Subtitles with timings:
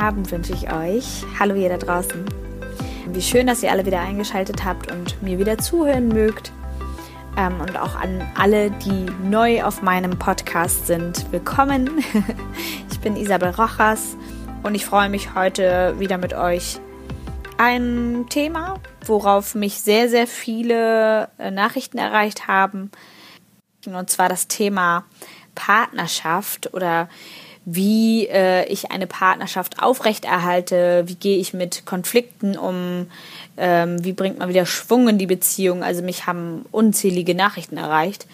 [0.00, 1.26] Abend wünsche ich euch.
[1.38, 2.24] Hallo ihr da draußen.
[3.12, 6.52] Wie schön, dass ihr alle wieder eingeschaltet habt und mir wieder zuhören mögt.
[7.36, 12.02] Ähm, und auch an alle, die neu auf meinem Podcast sind, willkommen.
[12.90, 14.16] ich bin Isabel Rochas
[14.62, 16.78] und ich freue mich heute wieder mit euch
[17.58, 22.90] ein Thema, worauf mich sehr, sehr viele äh, Nachrichten erreicht haben.
[23.84, 25.04] Und zwar das Thema
[25.54, 27.10] Partnerschaft oder
[27.74, 33.06] wie äh, ich eine Partnerschaft aufrechterhalte, wie gehe ich mit Konflikten um,
[33.56, 35.84] ähm, wie bringt man wieder Schwung in die Beziehung.
[35.84, 38.26] Also mich haben unzählige Nachrichten erreicht.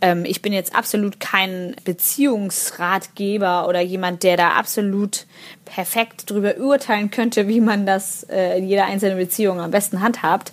[0.00, 5.26] Ähm, ich bin jetzt absolut kein Beziehungsratgeber oder jemand, der da absolut
[5.64, 10.52] perfekt drüber urteilen könnte, wie man das äh, in jeder einzelnen Beziehung am besten handhabt.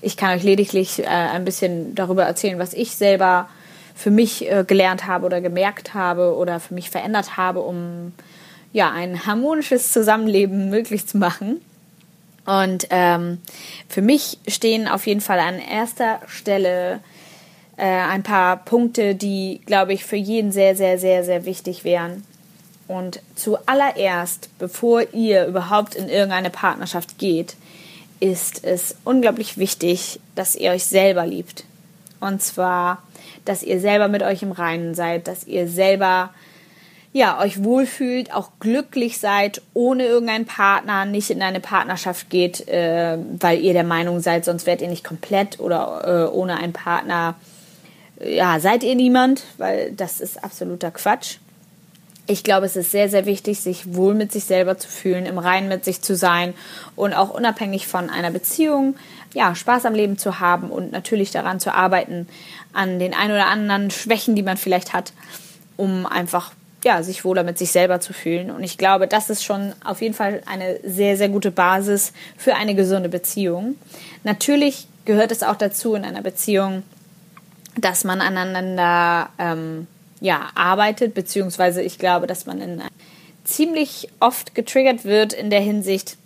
[0.00, 3.48] Ich kann euch lediglich äh, ein bisschen darüber erzählen, was ich selber
[3.94, 8.12] für mich äh, gelernt habe oder gemerkt habe oder für mich verändert habe, um
[8.72, 11.60] ja ein harmonisches Zusammenleben möglich zu machen.
[12.44, 13.38] Und ähm,
[13.88, 17.00] für mich stehen auf jeden Fall an erster Stelle
[17.76, 22.24] äh, ein paar Punkte, die, glaube ich, für jeden sehr, sehr, sehr, sehr wichtig wären.
[22.88, 27.54] Und zuallererst, bevor ihr überhaupt in irgendeine Partnerschaft geht,
[28.20, 31.64] ist es unglaublich wichtig, dass ihr euch selber liebt.
[32.22, 33.02] Und zwar
[33.44, 36.30] dass ihr selber mit euch im Reinen seid, dass ihr selber
[37.14, 43.18] ja, euch wohlfühlt, auch glücklich seid, ohne irgendeinen Partner, nicht in eine Partnerschaft geht, äh,
[43.38, 47.34] weil ihr der Meinung seid, sonst werdet ihr nicht komplett oder äh, ohne einen Partner,
[48.18, 51.36] ja, seid ihr niemand, weil das ist absoluter Quatsch.
[52.26, 55.38] Ich glaube, es ist sehr, sehr wichtig, sich wohl mit sich selber zu fühlen, im
[55.38, 56.54] Reinen mit sich zu sein
[56.94, 58.94] und auch unabhängig von einer Beziehung,
[59.34, 62.28] ja, Spaß am Leben zu haben und natürlich daran zu arbeiten,
[62.72, 65.12] an den ein oder anderen Schwächen, die man vielleicht hat,
[65.76, 66.52] um einfach
[66.84, 68.50] ja, sich wohler mit sich selber zu fühlen.
[68.50, 72.54] Und ich glaube, das ist schon auf jeden Fall eine sehr, sehr gute Basis für
[72.54, 73.76] eine gesunde Beziehung.
[74.24, 76.82] Natürlich gehört es auch dazu in einer Beziehung,
[77.76, 79.86] dass man aneinander ähm,
[80.22, 82.82] ja, arbeitet, beziehungsweise ich glaube, dass man in,
[83.44, 86.16] ziemlich oft getriggert wird in der Hinsicht,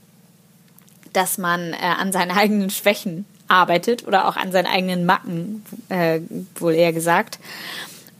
[1.14, 6.20] dass man äh, an seinen eigenen Schwächen arbeitet oder auch an seinen eigenen Macken, äh,
[6.56, 7.38] wohl eher gesagt.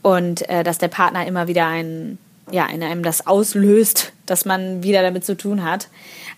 [0.01, 2.17] Und äh, dass der Partner immer wieder ein,
[2.49, 5.89] ja, in einem das auslöst, dass man wieder damit zu tun hat.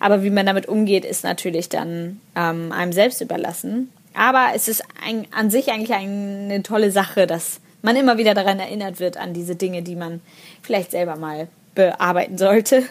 [0.02, 3.90] Aber wie man damit umgeht, ist natürlich dann ähm, einem selbst überlassen.
[4.14, 8.60] Aber es ist ein, an sich eigentlich eine tolle Sache, dass man immer wieder daran
[8.60, 10.22] erinnert wird, an diese Dinge, die man
[10.62, 12.84] vielleicht selber mal bearbeiten sollte.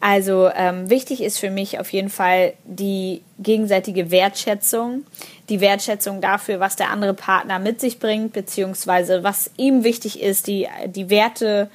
[0.00, 5.04] Also ähm, wichtig ist für mich auf jeden Fall die gegenseitige Wertschätzung,
[5.48, 10.48] die Wertschätzung dafür, was der andere Partner mit sich bringt, beziehungsweise was ihm wichtig ist,
[10.48, 11.70] die, die Werte,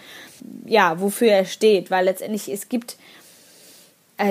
[0.66, 2.98] ja, wofür er steht, weil letztendlich es gibt,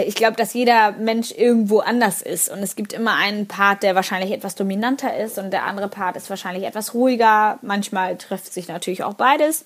[0.07, 3.95] ich glaube, dass jeder Mensch irgendwo anders ist und es gibt immer einen Part, der
[3.95, 7.59] wahrscheinlich etwas dominanter ist und der andere Part ist wahrscheinlich etwas ruhiger.
[7.63, 9.65] Manchmal trifft sich natürlich auch beides.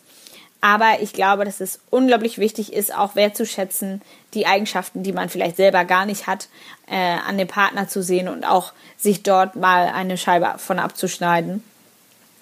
[0.61, 4.03] Aber ich glaube, dass es unglaublich wichtig ist, auch wertzuschätzen,
[4.35, 6.49] die Eigenschaften, die man vielleicht selber gar nicht hat,
[6.87, 11.65] äh, an dem Partner zu sehen und auch sich dort mal eine Scheibe von abzuschneiden,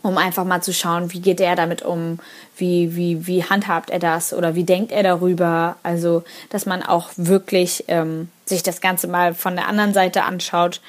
[0.03, 2.19] um einfach mal zu schauen, wie geht er damit um,
[2.57, 5.77] wie, wie, wie handhabt er das oder wie denkt er darüber.
[5.83, 10.81] Also, dass man auch wirklich ähm, sich das Ganze mal von der anderen Seite anschaut.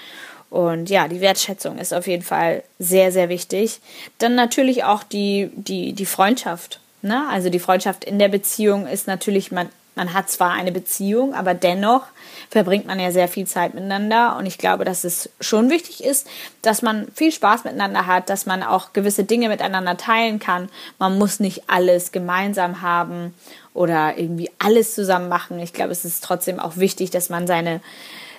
[0.50, 3.82] Und ja, die Wertschätzung ist auf jeden Fall sehr, sehr wichtig.
[4.18, 7.28] Dann natürlich auch die, die, die Freundschaft Ne?
[7.30, 9.70] Also die Freundschaft in der Beziehung ist natürlich, man,
[10.00, 12.04] man hat zwar eine Beziehung, aber dennoch
[12.50, 14.38] verbringt man ja sehr viel Zeit miteinander.
[14.38, 16.26] Und ich glaube, dass es schon wichtig ist,
[16.62, 20.70] dass man viel Spaß miteinander hat, dass man auch gewisse Dinge miteinander teilen kann.
[21.00, 23.34] Man muss nicht alles gemeinsam haben
[23.74, 25.60] oder irgendwie alles zusammen machen.
[25.60, 27.82] Ich glaube, es ist trotzdem auch wichtig, dass man seine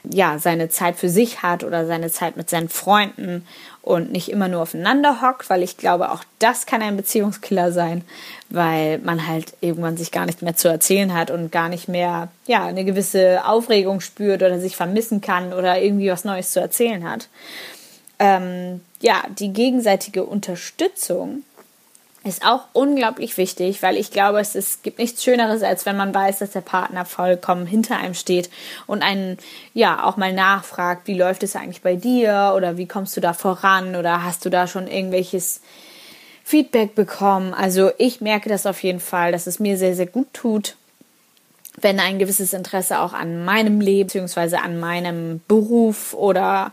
[0.04, 3.46] ja, seine Zeit für sich hat oder seine Zeit mit seinen Freunden
[3.82, 8.02] und nicht immer nur aufeinander hockt, weil ich glaube, auch das kann ein Beziehungskiller sein,
[8.50, 12.28] weil man halt irgendwann sich gar nicht mehr zu erzählen hat und gar nicht mehr,
[12.46, 17.08] ja, eine gewisse Aufregung spürt oder sich vermissen kann oder irgendwie was Neues zu erzählen
[17.08, 17.28] hat.
[18.18, 21.42] Ähm, ja, die gegenseitige Unterstützung
[22.22, 26.14] ist auch unglaublich wichtig, weil ich glaube, es, ist, gibt nichts Schöneres, als wenn man
[26.14, 28.50] weiß, dass der Partner vollkommen hinter einem steht
[28.86, 29.38] und einen
[29.72, 33.32] ja auch mal nachfragt, wie läuft es eigentlich bei dir oder wie kommst du da
[33.32, 35.62] voran oder hast du da schon irgendwelches
[36.44, 37.54] Feedback bekommen.
[37.54, 40.76] Also ich merke das auf jeden Fall, dass es mir sehr, sehr gut tut,
[41.80, 44.56] wenn ein gewisses Interesse auch an meinem Leben bzw.
[44.56, 46.72] an meinem Beruf oder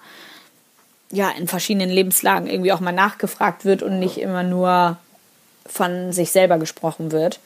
[1.09, 4.97] ja in verschiedenen Lebenslagen irgendwie auch mal nachgefragt wird und nicht immer nur
[5.67, 7.39] von sich selber gesprochen wird.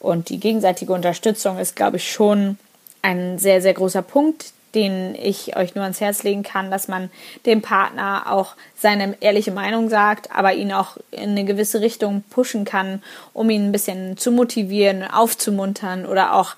[0.00, 2.58] Und die gegenseitige Unterstützung ist, glaube ich, schon
[3.02, 7.10] ein sehr, sehr großer Punkt, den ich euch nur ans Herz legen kann, dass man
[7.46, 12.64] dem Partner auch seine ehrliche Meinung sagt, aber ihn auch in eine gewisse Richtung pushen
[12.64, 13.02] kann,
[13.32, 16.54] um ihn ein bisschen zu motivieren, aufzumuntern oder auch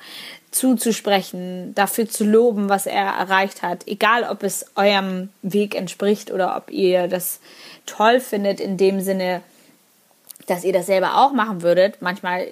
[0.50, 6.56] zuzusprechen, dafür zu loben, was er erreicht hat, egal ob es eurem Weg entspricht oder
[6.56, 7.38] ob ihr das
[7.86, 9.42] toll findet in dem Sinne,
[10.50, 12.02] dass ihr das selber auch machen würdet.
[12.02, 12.46] Manchmal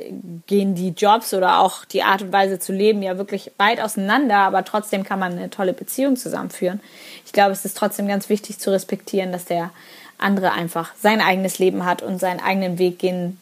[0.47, 4.37] gehen die Jobs oder auch die Art und Weise zu leben ja wirklich weit auseinander,
[4.37, 6.81] aber trotzdem kann man eine tolle Beziehung zusammenführen.
[7.27, 9.71] Ich glaube, es ist trotzdem ganz wichtig zu respektieren, dass der
[10.17, 13.39] andere einfach sein eigenes Leben hat und seinen eigenen Weg gehen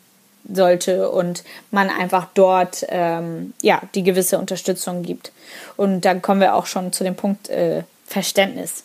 [0.50, 5.32] sollte und man einfach dort ähm, ja die gewisse Unterstützung gibt.
[5.76, 8.85] Und dann kommen wir auch schon zu dem Punkt äh, Verständnis.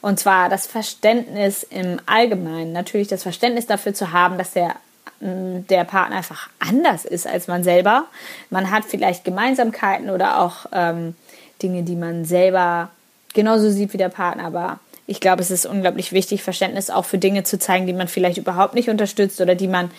[0.00, 2.72] Und zwar das Verständnis im Allgemeinen.
[2.72, 4.76] Natürlich das Verständnis dafür zu haben, dass der
[5.20, 8.04] der Partner einfach anders ist als man selber.
[8.50, 11.16] Man hat vielleicht Gemeinsamkeiten oder auch ähm,
[11.62, 12.90] Dinge, die man selber
[13.34, 17.18] genauso sieht wie der Partner, aber ich glaube, es ist unglaublich wichtig, Verständnis auch für
[17.18, 19.90] Dinge zu zeigen, die man vielleicht überhaupt nicht unterstützt oder die man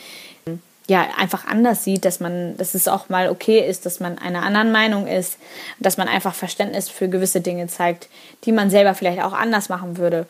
[0.88, 4.44] ja einfach anders sieht, dass man, dass es auch mal okay ist, dass man einer
[4.44, 5.38] anderen Meinung ist,
[5.80, 8.10] dass man einfach Verständnis für gewisse Dinge zeigt,
[8.45, 10.25] die man selber vielleicht auch anders machen würde.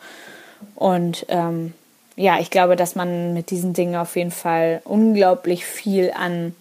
[0.74, 1.72] Und ähm,
[2.16, 6.54] ja, ich glaube, dass man mit diesen Dingen auf jeden Fall unglaublich viel an,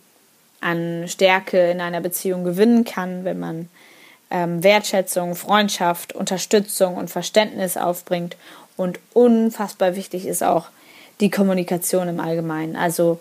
[0.61, 3.69] an Stärke in einer Beziehung gewinnen kann, wenn man
[4.31, 8.37] ähm, Wertschätzung, Freundschaft, Unterstützung und Verständnis aufbringt.
[8.77, 10.67] Und unfassbar wichtig ist auch
[11.19, 12.75] die Kommunikation im Allgemeinen.
[12.75, 13.19] Also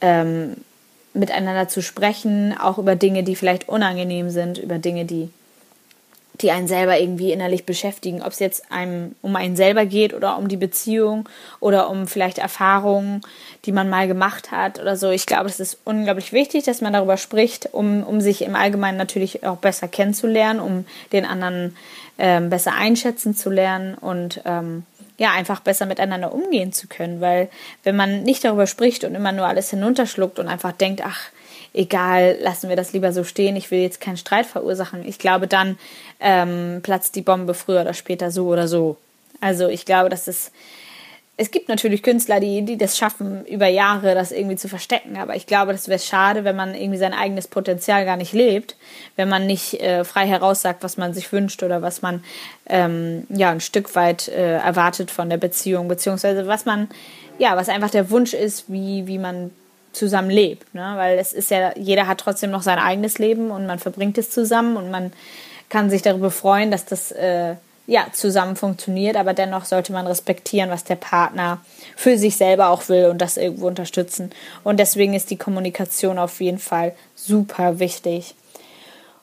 [0.00, 0.56] ähm,
[1.12, 5.30] miteinander zu sprechen, auch über Dinge, die vielleicht unangenehm sind, über Dinge, die,
[6.40, 8.22] die einen selber irgendwie innerlich beschäftigen.
[8.22, 11.28] Ob es jetzt einem um einen selber geht oder um die Beziehung
[11.60, 13.20] oder um vielleicht Erfahrungen,
[13.64, 15.10] die man mal gemacht hat oder so.
[15.10, 18.98] Ich glaube, es ist unglaublich wichtig, dass man darüber spricht, um, um sich im Allgemeinen
[18.98, 21.76] natürlich auch besser kennenzulernen, um den anderen
[22.18, 24.84] ähm, besser einschätzen zu lernen und ähm,
[25.18, 27.20] ja, einfach besser miteinander umgehen zu können.
[27.20, 27.50] Weil
[27.82, 31.28] wenn man nicht darüber spricht und immer nur alles hinunterschluckt und einfach denkt, ach,
[31.72, 35.46] egal, lassen wir das lieber so stehen, ich will jetzt keinen Streit verursachen, ich glaube,
[35.46, 35.78] dann
[36.20, 38.96] ähm, platzt die Bombe früher oder später so oder so.
[39.40, 40.50] Also ich glaube, dass es
[41.40, 45.16] es gibt natürlich Künstler, die, die das schaffen, über Jahre das irgendwie zu verstecken.
[45.16, 48.76] Aber ich glaube, das wäre schade, wenn man irgendwie sein eigenes Potenzial gar nicht lebt,
[49.16, 52.22] wenn man nicht äh, frei heraussagt, was man sich wünscht oder was man
[52.66, 56.90] ähm, ja ein Stück weit äh, erwartet von der Beziehung, beziehungsweise was man,
[57.38, 59.50] ja, was einfach der Wunsch ist, wie, wie man
[59.92, 60.74] zusammen lebt.
[60.74, 60.92] Ne?
[60.96, 64.30] Weil es ist ja, jeder hat trotzdem noch sein eigenes Leben und man verbringt es
[64.30, 65.12] zusammen und man
[65.68, 67.54] kann sich darüber freuen, dass das äh,
[67.86, 71.60] ja, zusammen funktioniert, aber dennoch sollte man respektieren, was der Partner
[71.96, 74.30] für sich selber auch will und das irgendwo unterstützen.
[74.62, 78.36] Und deswegen ist die Kommunikation auf jeden Fall super wichtig.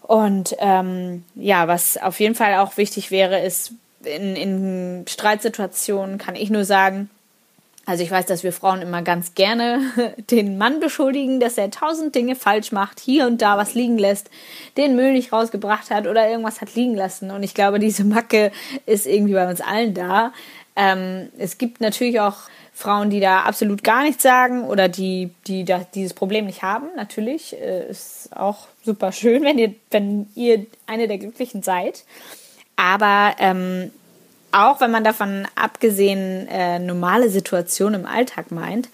[0.01, 3.71] Und ähm, ja, was auf jeden Fall auch wichtig wäre, ist,
[4.03, 7.09] in, in Streitsituationen kann ich nur sagen,
[7.87, 9.81] also ich weiß, dass wir Frauen immer ganz gerne
[10.29, 14.29] den Mann beschuldigen, dass er tausend Dinge falsch macht, hier und da was liegen lässt,
[14.75, 17.31] den Müll nicht rausgebracht hat oder irgendwas hat liegen lassen.
[17.31, 18.51] Und ich glaube, diese Macke
[18.85, 20.33] ist irgendwie bei uns allen da.
[20.75, 22.35] Ähm, es gibt natürlich auch
[22.73, 26.87] Frauen, die da absolut gar nichts sagen oder die, die da dieses Problem nicht haben.
[26.97, 32.03] Natürlich äh, ist auch super schön, wenn ihr, wenn ihr eine der Glücklichen seid.
[32.75, 33.91] Aber ähm,
[34.51, 38.89] auch wenn man davon abgesehen äh, normale Situationen im Alltag meint,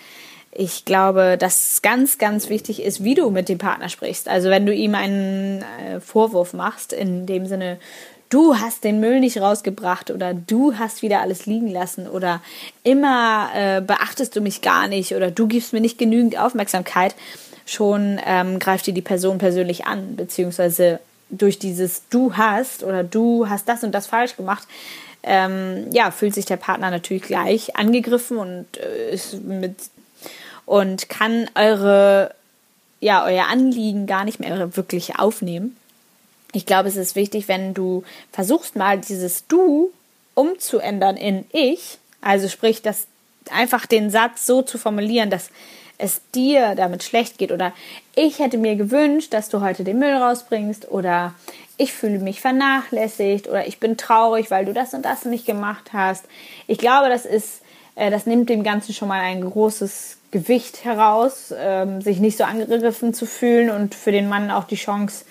[0.55, 4.27] ich glaube, dass ganz, ganz wichtig ist, wie du mit dem Partner sprichst.
[4.27, 7.79] Also wenn du ihm einen äh, Vorwurf machst, in dem Sinne,
[8.29, 12.41] du hast den Müll nicht rausgebracht oder du hast wieder alles liegen lassen oder
[12.83, 17.15] immer äh, beachtest du mich gar nicht oder du gibst mir nicht genügend Aufmerksamkeit,
[17.65, 23.49] schon ähm, greift dir die Person persönlich an, beziehungsweise durch dieses du hast oder du
[23.49, 24.67] hast das und das falsch gemacht,
[25.23, 29.75] ähm, ja, fühlt sich der Partner natürlich gleich angegriffen und äh, ist mit
[30.65, 32.33] und kann eure
[32.99, 35.75] ja euer Anliegen gar nicht mehr wirklich aufnehmen.
[36.53, 39.91] Ich glaube, es ist wichtig, wenn du versuchst mal dieses Du
[40.35, 43.07] umzuändern in ich, also sprich, das
[43.49, 45.49] einfach den Satz so zu formulieren, dass
[45.97, 47.73] es dir damit schlecht geht oder
[48.15, 51.33] ich hätte mir gewünscht, dass du heute den Müll rausbringst oder
[51.77, 55.91] ich fühle mich vernachlässigt oder ich bin traurig, weil du das und das nicht gemacht
[55.93, 56.25] hast.
[56.67, 57.61] Ich glaube, das ist,
[57.95, 62.43] äh, das nimmt dem Ganzen schon mal ein großes Gewicht heraus, ähm, sich nicht so
[62.43, 65.25] angegriffen zu fühlen und für den Mann auch die Chance,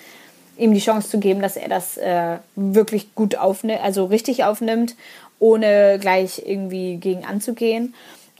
[0.57, 4.95] ihm die Chance zu geben, dass er das äh, wirklich gut aufnimmt, also richtig aufnimmt,
[5.39, 7.93] ohne gleich irgendwie gegen anzugehen.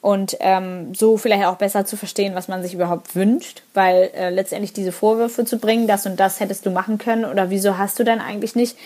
[0.03, 4.29] Und ähm, so vielleicht auch besser zu verstehen, was man sich überhaupt wünscht, weil äh,
[4.29, 7.97] letztendlich diese Vorwürfe zu bringen, das und das hättest du machen können oder wieso hast
[7.97, 8.77] du denn eigentlich nicht?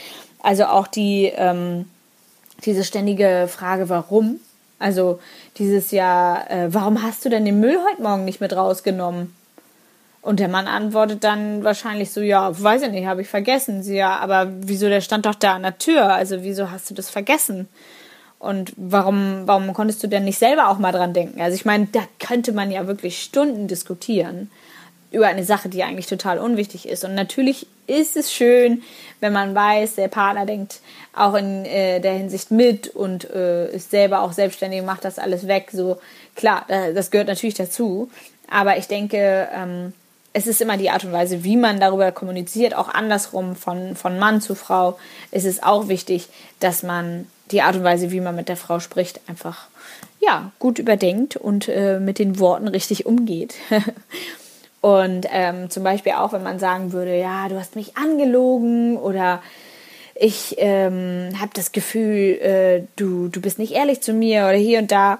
[0.43, 1.85] Also auch die ähm,
[2.65, 4.39] diese ständige Frage, warum?
[4.77, 5.19] Also
[5.57, 9.33] dieses Jahr, äh, warum hast du denn den Müll heute Morgen nicht mit rausgenommen?
[10.21, 13.81] Und der Mann antwortet dann wahrscheinlich so, ja, weiß ich nicht, habe ich vergessen.
[13.81, 16.93] Sie, ja, aber wieso, der stand doch da an der Tür, also wieso hast du
[16.93, 17.67] das vergessen?
[18.39, 21.41] Und warum, warum konntest du denn nicht selber auch mal dran denken?
[21.41, 24.51] Also ich meine, da könnte man ja wirklich Stunden diskutieren
[25.11, 27.03] über eine Sache, die eigentlich total unwichtig ist.
[27.03, 28.83] Und natürlich ist es schön,
[29.21, 30.81] wenn man weiß, der Partner denkt
[31.13, 35.47] auch in äh, der Hinsicht mit und äh, ist selber auch selbstständig, macht das alles
[35.47, 35.69] weg.
[35.71, 35.99] So
[36.35, 38.11] klar, das gehört natürlich dazu.
[38.49, 39.93] Aber ich denke, ähm,
[40.33, 44.19] es ist immer die Art und Weise, wie man darüber kommuniziert, auch andersrum von, von
[44.19, 44.99] Mann zu Frau.
[45.31, 46.27] ist Es auch wichtig,
[46.59, 49.67] dass man die Art und Weise, wie man mit der Frau spricht, einfach
[50.19, 53.55] ja, gut überdenkt und äh, mit den Worten richtig umgeht.
[54.81, 59.41] und ähm, zum Beispiel auch, wenn man sagen würde, ja, du hast mich angelogen oder
[60.15, 64.79] ich ähm, habe das Gefühl, äh, du, du bist nicht ehrlich zu mir oder hier
[64.79, 65.19] und da.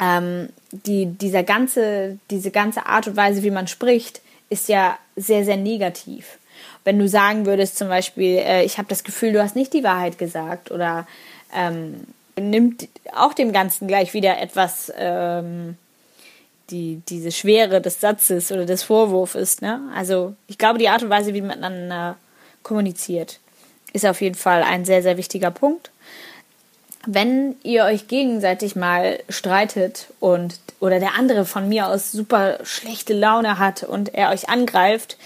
[0.00, 4.20] Ähm, die, dieser ganze, diese ganze Art und Weise, wie man spricht,
[4.50, 6.38] ist ja sehr, sehr negativ
[6.84, 9.84] wenn du sagen würdest zum Beispiel, äh, ich habe das Gefühl, du hast nicht die
[9.84, 11.06] Wahrheit gesagt oder
[11.54, 12.06] ähm,
[12.38, 15.76] nimmt auch dem Ganzen gleich wieder etwas ähm,
[16.70, 19.60] die, diese Schwere des Satzes oder des Vorwurfs.
[19.60, 19.80] Ne?
[19.94, 22.16] Also ich glaube, die Art und Weise, wie man miteinander
[22.62, 23.40] kommuniziert,
[23.92, 25.90] ist auf jeden Fall ein sehr, sehr wichtiger Punkt.
[27.06, 33.14] Wenn ihr euch gegenseitig mal streitet und oder der andere von mir aus super schlechte
[33.14, 35.16] Laune hat und er euch angreift,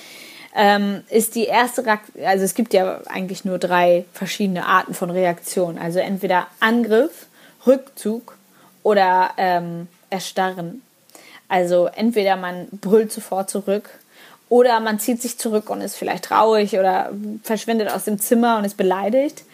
[0.55, 1.85] ähm, ist die erste,
[2.25, 5.79] also es gibt ja eigentlich nur drei verschiedene Arten von Reaktion.
[5.79, 7.27] Also entweder Angriff,
[7.67, 8.37] Rückzug
[8.83, 10.83] oder ähm, Erstarren.
[11.49, 13.91] Also entweder man brüllt sofort zurück
[14.49, 17.11] oder man zieht sich zurück und ist vielleicht traurig oder
[17.43, 19.45] verschwindet aus dem Zimmer und ist beleidigt.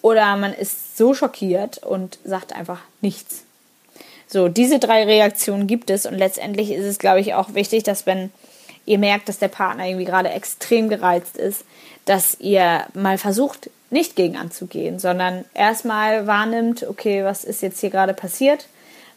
[0.00, 3.42] Oder man ist so schockiert und sagt einfach nichts.
[4.28, 8.06] So, diese drei Reaktionen gibt es und letztendlich ist es, glaube ich, auch wichtig, dass
[8.06, 8.30] wenn
[8.86, 11.64] ihr merkt, dass der Partner irgendwie gerade extrem gereizt ist,
[12.04, 17.90] dass ihr mal versucht, nicht gegen anzugehen, sondern erstmal wahrnimmt, okay, was ist jetzt hier
[17.90, 18.66] gerade passiert?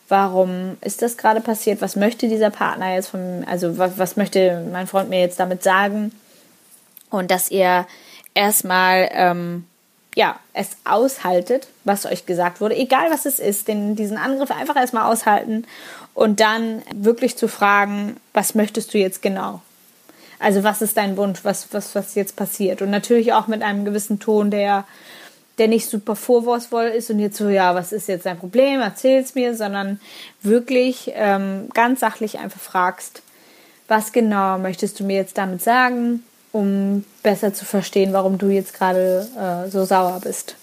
[0.09, 1.81] Warum ist das gerade passiert?
[1.81, 5.63] Was möchte dieser Partner jetzt von, also was, was möchte mein Freund mir jetzt damit
[5.63, 6.11] sagen?
[7.09, 7.87] Und dass ihr
[8.33, 9.65] erstmal, ähm,
[10.19, 14.75] ja, es aushaltet, was euch gesagt wurde, egal was es ist, den, diesen Angriff einfach
[14.75, 15.63] erstmal aushalten
[16.13, 19.61] und dann wirklich zu fragen, was möchtest du jetzt genau?
[20.37, 22.81] Also was ist dein Wunsch, was, was, was jetzt passiert?
[22.81, 24.83] Und natürlich auch mit einem gewissen Ton, der,
[25.57, 29.35] der nicht super vorwurfsvoll ist und jetzt so, ja, was ist jetzt dein Problem, erzähl's
[29.35, 30.01] mir, sondern
[30.41, 33.21] wirklich ähm, ganz sachlich einfach fragst,
[33.87, 38.73] was genau möchtest du mir jetzt damit sagen, um besser zu verstehen, warum du jetzt
[38.73, 40.55] gerade äh, so sauer bist.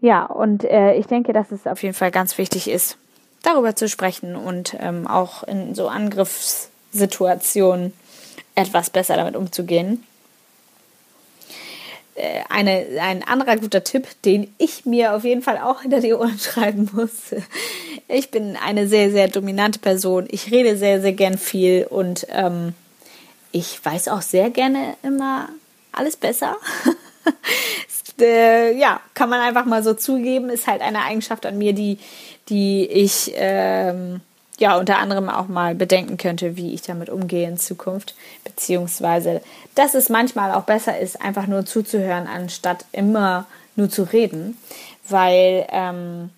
[0.00, 2.96] Ja, und äh, ich denke, dass es auf jeden Fall ganz wichtig ist,
[3.42, 7.92] darüber zu sprechen und ähm, auch in so Angriffssituationen
[8.54, 10.04] etwas besser damit umzugehen.
[12.14, 16.14] Äh, eine, ein anderer guter Tipp, den ich mir auf jeden Fall auch hinter die
[16.14, 17.34] Ohren schreiben muss.
[18.08, 20.26] Ich bin eine sehr, sehr dominante Person.
[20.30, 22.74] Ich rede sehr, sehr gern viel und ähm,
[23.52, 25.48] ich weiß auch sehr gerne immer
[25.92, 26.56] alles besser.
[28.20, 31.98] äh, ja, kann man einfach mal so zugeben, ist halt eine Eigenschaft an mir, die,
[32.48, 34.20] die ich ähm,
[34.58, 39.42] ja unter anderem auch mal bedenken könnte, wie ich damit umgehe in Zukunft, beziehungsweise
[39.74, 44.56] dass es manchmal auch besser ist, einfach nur zuzuhören, anstatt immer nur zu reden,
[45.08, 46.30] weil ähm,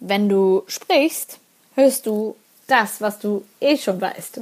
[0.00, 1.38] wenn du sprichst,
[1.74, 4.40] hörst du das, was du eh schon weißt.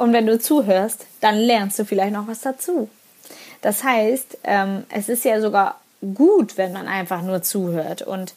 [0.00, 2.88] Und wenn du zuhörst, dann lernst du vielleicht noch was dazu.
[3.60, 5.78] Das heißt, ähm, es ist ja sogar
[6.14, 8.00] gut, wenn man einfach nur zuhört.
[8.00, 8.32] Und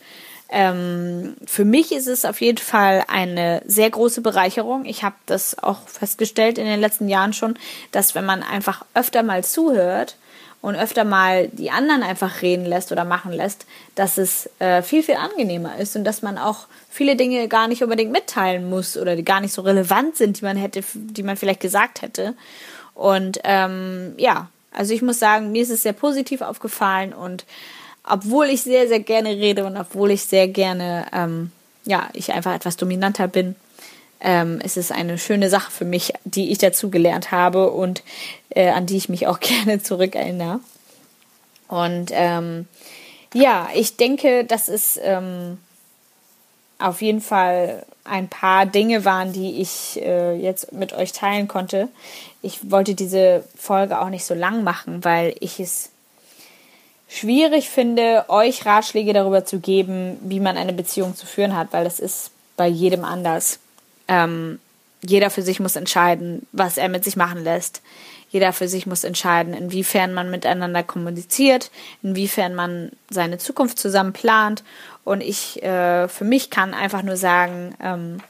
[0.49, 4.83] ähm, für mich ist es auf jeden Fall eine sehr große Bereicherung.
[4.83, 7.57] Ich habe das auch festgestellt in den letzten Jahren schon,
[7.93, 10.17] dass wenn man einfach öfter mal zuhört
[10.63, 13.65] und öfter mal die anderen einfach reden lässt oder machen lässt,
[13.95, 17.83] dass es äh, viel, viel angenehmer ist und dass man auch viele Dinge gar nicht
[17.83, 21.35] unbedingt mitteilen muss oder die gar nicht so relevant sind, die man hätte, die man
[21.35, 22.33] vielleicht gesagt hätte.
[22.95, 27.43] Und ähm, ja, also ich muss sagen, mir ist es sehr positiv aufgefallen und
[28.09, 31.51] obwohl ich sehr, sehr gerne rede und obwohl ich sehr gerne, ähm,
[31.83, 33.55] ja, ich einfach etwas dominanter bin,
[34.23, 38.01] ähm, ist es eine schöne Sache für mich, die ich dazu gelernt habe und
[38.49, 40.59] äh, an die ich mich auch gerne zurückerinnere.
[41.67, 42.67] Und ähm,
[43.33, 45.57] ja, ich denke, dass es ähm,
[46.79, 51.89] auf jeden Fall ein paar Dinge waren, die ich äh, jetzt mit euch teilen konnte.
[52.41, 55.89] Ich wollte diese Folge auch nicht so lang machen, weil ich es
[57.07, 61.85] schwierig finde, euch Ratschläge darüber zu geben, wie man eine Beziehung zu führen hat, weil
[61.85, 63.59] das ist bei jedem anders.
[64.13, 64.59] Ähm,
[65.01, 67.81] jeder für sich muss entscheiden, was er mit sich machen lässt.
[68.29, 74.63] Jeder für sich muss entscheiden, inwiefern man miteinander kommuniziert, inwiefern man seine Zukunft zusammen plant.
[75.03, 78.21] Und ich äh, für mich kann einfach nur sagen, ähm,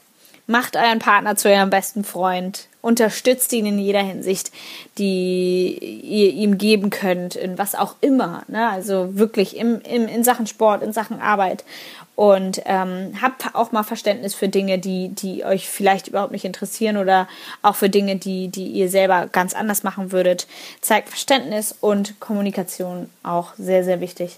[0.46, 4.52] macht euren Partner zu eurem besten Freund, unterstützt ihn in jeder Hinsicht,
[4.98, 8.42] die ihr ihm geben könnt, in was auch immer.
[8.48, 8.68] Ne?
[8.68, 11.64] Also wirklich im, im, in Sachen Sport, in Sachen Arbeit.
[12.14, 16.98] Und ähm, habt auch mal Verständnis für Dinge, die, die euch vielleicht überhaupt nicht interessieren
[16.98, 17.26] oder
[17.62, 20.46] auch für Dinge, die, die ihr selber ganz anders machen würdet.
[20.80, 24.36] Zeigt Verständnis und Kommunikation auch sehr, sehr wichtig.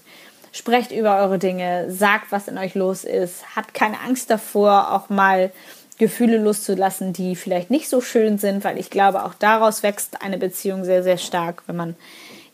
[0.53, 5.09] Sprecht über eure Dinge, sagt, was in euch los ist, habt keine Angst davor, auch
[5.09, 5.51] mal
[5.97, 10.37] Gefühle loszulassen, die vielleicht nicht so schön sind, weil ich glaube, auch daraus wächst eine
[10.37, 11.95] Beziehung sehr, sehr stark, wenn man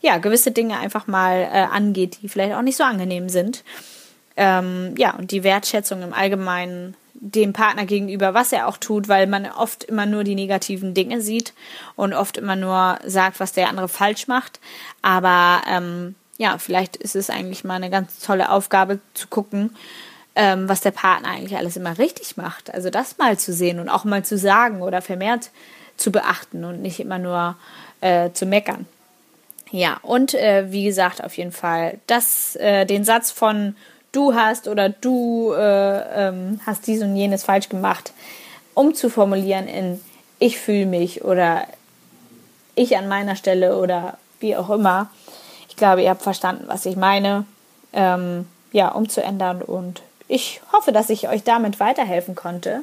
[0.00, 3.64] ja gewisse Dinge einfach mal äh, angeht, die vielleicht auch nicht so angenehm sind.
[4.36, 9.26] Ähm, ja, und die Wertschätzung im Allgemeinen dem Partner gegenüber, was er auch tut, weil
[9.26, 11.54] man oft immer nur die negativen Dinge sieht
[11.96, 14.60] und oft immer nur sagt, was der andere falsch macht.
[15.00, 19.74] Aber ähm, ja, vielleicht ist es eigentlich mal eine ganz tolle Aufgabe zu gucken,
[20.36, 22.72] ähm, was der Partner eigentlich alles immer richtig macht.
[22.72, 25.50] Also das mal zu sehen und auch mal zu sagen oder vermehrt
[25.96, 27.56] zu beachten und nicht immer nur
[28.00, 28.86] äh, zu meckern.
[29.70, 33.76] Ja, und äh, wie gesagt, auf jeden Fall, das, äh, den Satz von
[34.12, 38.12] du hast oder du äh, ähm, hast dies und jenes falsch gemacht,
[38.74, 40.00] umzuformulieren in
[40.38, 41.66] ich fühle mich oder
[42.74, 45.10] ich an meiner Stelle oder wie auch immer.
[45.68, 47.46] Ich glaube, ihr habt verstanden, was ich meine.
[47.92, 52.82] Ähm, ja, umzuändern und ich hoffe, dass ich euch damit weiterhelfen konnte.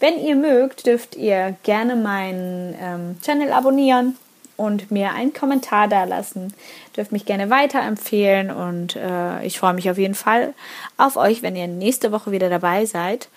[0.00, 4.16] Wenn ihr mögt, dürft ihr gerne meinen ähm, Channel abonnieren
[4.56, 6.52] und mir einen Kommentar da lassen.
[6.96, 10.54] Dürft mich gerne weiterempfehlen und äh, ich freue mich auf jeden Fall
[10.96, 13.28] auf euch, wenn ihr nächste Woche wieder dabei seid.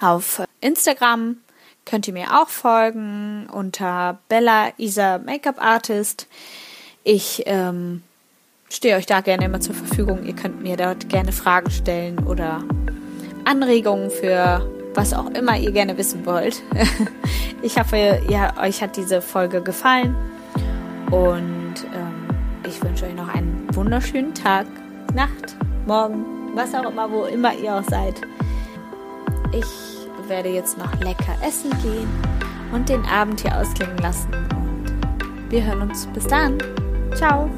[0.00, 1.36] Auf Instagram
[1.84, 6.26] könnt ihr mir auch folgen unter Bella Isa Makeup Artist.
[7.04, 8.02] Ich ähm,
[8.68, 10.24] stehe euch da gerne immer zur Verfügung.
[10.24, 12.62] Ihr könnt mir dort gerne Fragen stellen oder
[13.44, 16.62] Anregungen für was auch immer ihr gerne wissen wollt.
[17.62, 20.16] ich hoffe, ja, euch hat diese Folge gefallen
[21.10, 22.28] und ähm,
[22.66, 24.66] ich wünsche euch noch einen wunderschönen Tag,
[25.14, 26.24] Nacht, Morgen,
[26.54, 28.20] was auch immer, wo immer ihr auch seid.
[29.52, 32.08] Ich werde jetzt noch lecker essen gehen
[32.72, 36.58] und den Abend hier ausklingen lassen und wir hören uns bis dann.
[37.14, 37.48] Ciao.